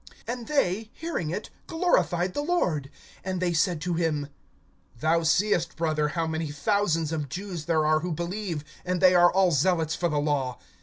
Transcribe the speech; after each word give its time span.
(20)And 0.27 0.47
they, 0.47 0.89
hearing 0.93 1.29
it, 1.29 1.51
glorified 1.67 2.33
the 2.33 2.41
Lord. 2.41 2.89
And 3.23 3.39
they 3.39 3.53
said 3.53 3.79
to 3.81 3.93
him: 3.93 4.29
Thou 4.99 5.21
seest, 5.21 5.75
brother, 5.75 6.07
how 6.07 6.25
many 6.25 6.49
thousands 6.51 7.11
of 7.11 7.29
Jews 7.29 7.65
there 7.65 7.85
are 7.85 7.99
who 7.99 8.11
believe; 8.11 8.63
and 8.83 8.99
they 8.99 9.13
are 9.13 9.31
all 9.31 9.51
zealots 9.51 9.93
for 9.93 10.09
the 10.09 10.17
law. 10.17 10.57